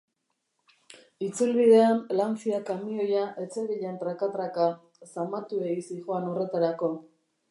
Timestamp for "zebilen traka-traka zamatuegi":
3.63-5.87